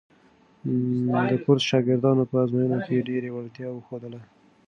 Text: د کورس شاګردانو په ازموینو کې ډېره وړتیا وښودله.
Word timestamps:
د 1.29 1.33
کورس 1.43 1.63
شاګردانو 1.71 2.23
په 2.29 2.35
ازموینو 2.43 2.77
کې 2.85 3.05
ډېره 3.09 3.29
وړتیا 3.35 3.67
وښودله. 3.71 4.19